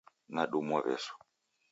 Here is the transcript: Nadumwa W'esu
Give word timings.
Nadumwa 0.33 0.77
W'esu 0.83 1.13